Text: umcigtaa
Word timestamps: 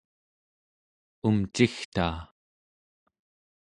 umcigtaa 1.27 2.17